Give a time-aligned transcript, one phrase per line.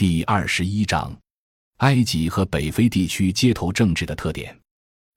[0.00, 1.14] 第二十一章：
[1.80, 4.58] 埃及和北非地区街头政治的特点。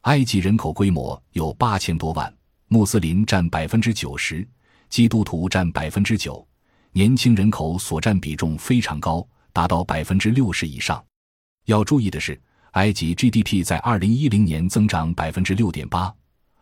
[0.01, 2.35] 埃及人口规模有八千多万，
[2.67, 4.45] 穆斯林占百分之九十，
[4.89, 6.45] 基督徒占百分之九，
[6.91, 11.01] 年轻人口所占比重非常高，达到百分之六十以上。
[11.63, 12.37] 要注意的是，
[12.71, 16.13] 埃及 GDP 在二零一零年增长百分之六点八，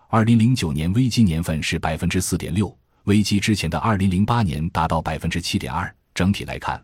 [0.09, 2.77] 二零零九年危机年份是百分之四点六。
[3.05, 5.91] 危机之前的二零零八年达到百分之七点二。
[6.13, 6.79] 整体来看，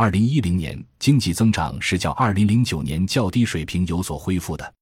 [0.00, 4.74] 二零一零年经济增长是较二零零九年较低水平有所恢复的。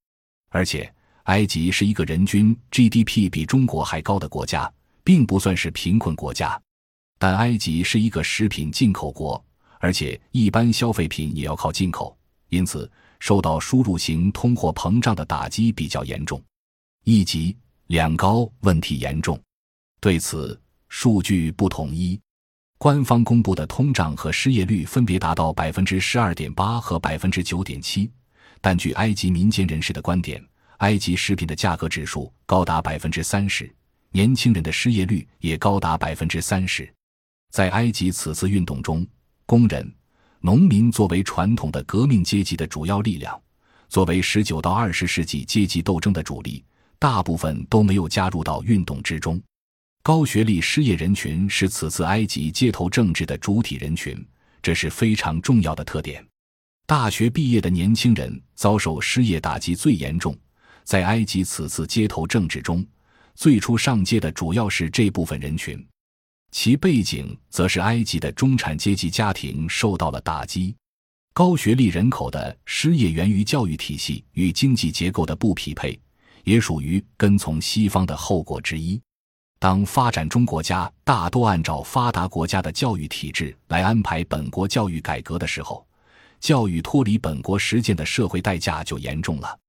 [0.47, 0.89] 而且，
[1.23, 4.71] 埃及是一个人均 GDP 比中国还高的国家，
[5.03, 6.57] 并不算是贫困国家。
[7.17, 9.43] 但埃及是一个食品进口国，
[9.81, 12.89] 而且一般消费品也要靠进口，因此
[13.19, 16.41] 受到输入型通货膨胀的打击比较严重。
[17.03, 17.53] 一级
[17.87, 19.37] 两高问题严重，
[19.99, 20.57] 对此。
[20.87, 22.19] 数据不统一，
[22.79, 28.09] 官方公布的通胀和失业率分别达到百分之十二点八和百分之九点七，
[28.61, 30.41] 但据埃及民间人士的观点，
[30.77, 33.69] 埃及食品的价格指数高达百分之三十，
[34.11, 36.89] 年轻人的失业率也高达百分之三十。
[37.51, 39.05] 在埃及此次运动中，
[39.45, 39.93] 工人、
[40.39, 43.37] 农民作为传统的革命阶级的主要力量，
[43.89, 46.63] 作为十九到二十世纪阶级斗争的主力，
[46.97, 49.37] 大部分都没有加入到运动之中。
[50.01, 54.25] 高学历失业人群是此次埃及街头政治的主体人群，
[54.61, 56.25] 这是非常重要的特点。
[56.87, 60.35] 大学毕业的年轻人遭受失业打击最严重，
[60.83, 62.83] 在埃及此次街头政治中，
[63.35, 65.85] 最初上街的主要是这部分人群，
[66.51, 70.75] 其背景则是埃及的中产阶级家庭受到了打击。
[71.33, 75.99] 高学历人口的失业源于教育体系与经济结构的不匹配，
[76.45, 78.99] 也属于跟从西方的后果之一。
[79.59, 85.85] 当发展中国家大多按照发达国家的教育体制来安排本国教育改革的时候，
[86.39, 89.59] 教育脱离本国实践的社会代价就严重了。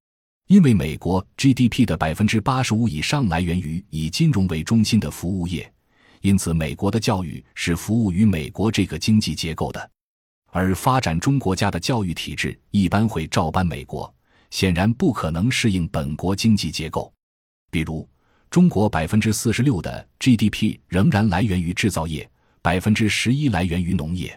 [0.47, 5.71] 因为美国 GDP 的百分之八十五以上来源于以金融为中心的服务业，
[6.21, 9.91] 因此美国的教育是服务于美国这个经济结构的。
[10.53, 14.13] 而发展中国家的教育体制一般会照搬美国，
[14.51, 17.13] 显然不可能适应本国经济结构，
[17.73, 18.09] 比如。
[18.51, 22.29] 中国百分之四十六的 GDP 仍然来源于制造业，
[22.61, 24.37] 百分之十一来源于农业。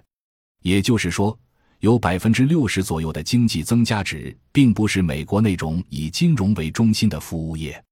[0.62, 1.36] 也就是说，
[1.80, 7.84] 有百分之六十左右的经济增加值，并不是美国那种以金融为中心的服务业。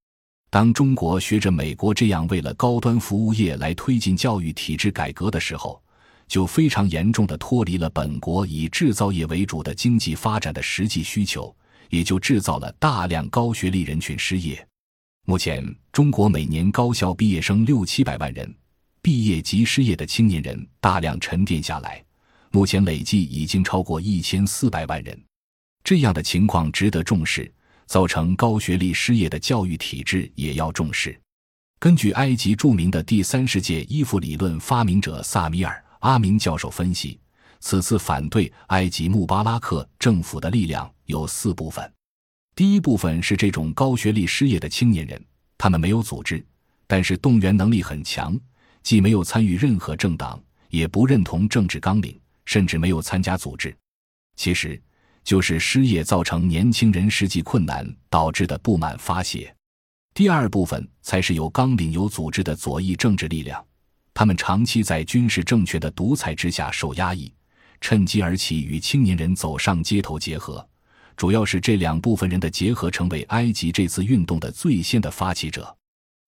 [0.52, 5.82] 当中国学着美国这样为了高端服务业来推进教育体制改革的时候，
[6.28, 11.54] 就非常严重的脱离了本国以制造业为主的经济发展的实际需求，
[11.90, 14.68] 也就制造了大量高学历人群失业。
[15.26, 18.54] 目前，中国每年高校毕业生六七百万人，
[19.02, 22.04] 毕业即失业的青年人大量沉淀下来，
[22.50, 25.18] 目前累计已经超过一千四百万人。
[25.84, 27.50] 这样的情况值得重视，
[27.86, 31.18] 造成高学历失业的教育体制也要重视。
[31.80, 37.20] 根据埃及著名的第三世界依附理论发明者萨米尔·阿明教授分析，
[37.60, 41.90] 此次反对埃及穆巴拉克政府的力量有四部分。
[42.62, 45.20] 第一部分是这种高学历失业的青年人，
[45.58, 46.46] 他们没有组织，
[46.86, 48.40] 但是动员能力很强，
[48.84, 50.40] 既没有参与任何政党，
[50.70, 53.76] 也不认同政治纲领，甚至没有参加组织。
[54.36, 54.80] 其实，
[55.24, 59.52] 就是失业造成年轻人实际困难导致的不满发泄。
[60.14, 63.66] 第二部分才是有纲领、有组织的左翼政治力量，
[64.14, 67.34] 他们长期在军事政权的独裁之下受压抑，
[67.80, 70.64] 趁机而起，与青年人走上街头结合。
[71.22, 75.78] 主要是这两部分人的结合，成为埃及这次运动的最先的发起者。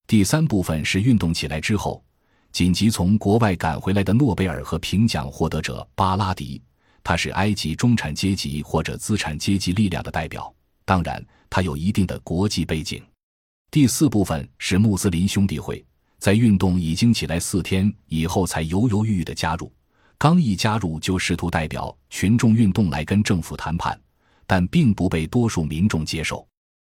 [0.06, 2.06] 第三部分是运动起来之后，
[2.52, 6.62] 紧急从国外赶回来的诺贝尔和平奖获得者巴拉迪，
[7.04, 10.54] 他是埃及中产阶级或者资产阶级力量的代表，
[10.86, 13.04] 当然他有一定的国际背景。
[13.72, 15.84] 第四部分是穆斯林兄弟会，
[16.20, 19.74] 在运动已经起来四天以后才犹犹豫豫的加入，
[20.20, 24.00] 刚一加入就试图代表群众运动来跟政府谈判。
[24.46, 26.48] 但并不被多数民众接受。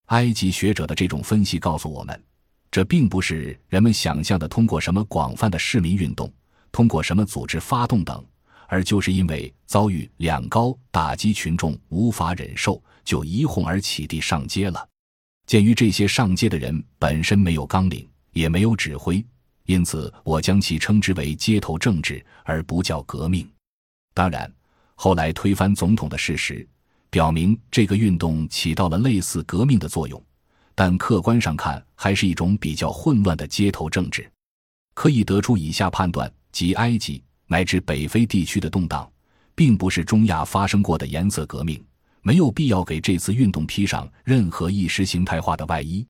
[0.07, 2.23] 埃及学者的这种分析告诉我们，
[2.71, 6.31] 这并不是人们想象的通过什么广泛的市民运动、
[6.71, 8.25] 通过什么组织发动等，
[8.69, 14.89] 而就是因为遭遇两高打击，群众无法忍受，就一哄而起地上街了。
[15.47, 19.25] 鉴于这些上街的人本身没有纲领，也没有指挥，
[19.67, 23.49] 因此我将其称之为街头政治，而不叫革命。
[24.13, 24.53] 当然，
[24.95, 26.67] 后来推翻总统的事实。
[27.15, 30.21] 表明这个运动起到了类似革命的作用，
[30.75, 34.29] 但客观上看还是一种比较混乱的街头政治。
[34.95, 39.09] 可以得出以下判断：即埃及乃至北非地区的动荡，
[39.55, 41.81] 并不是中亚发生过的颜色革命，
[42.21, 46.05] 没有必要给这次运动披上任何意识形态化的外衣。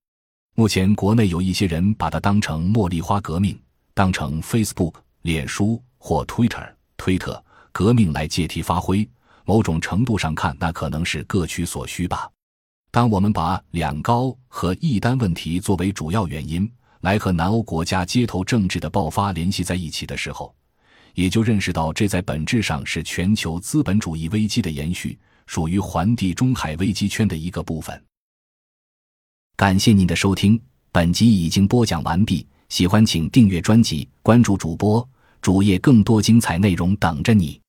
[0.55, 3.55] 目前国内有一些人把它当成茉莉花革命，
[3.93, 6.67] 当成 Facebook、脸书或 Twitter、
[6.97, 7.39] 推特
[7.71, 9.07] 革命来借题发挥。
[9.45, 12.29] 某种程度上看，那可能是各取所需吧。
[12.91, 16.69] 当我们把两高和一单问题作为主要原因
[17.01, 20.53] 来和南欧国家街头政治的爆发联系在一起的时候，
[21.13, 28.01] 也就认识到这在本质上是全球资本主义危机的延续，属于环地中海危机圈的一个部分。
[29.55, 30.59] 感谢您的收听，
[30.91, 32.45] 本集已经播讲完毕。
[32.69, 35.07] 喜欢请订阅专辑，关注主播
[35.39, 37.61] 主页，更多精彩内容等着你。